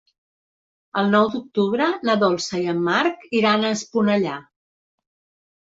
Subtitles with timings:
[1.01, 4.39] El nou d'octubre na Dolça i en Marc iran a Esponellà.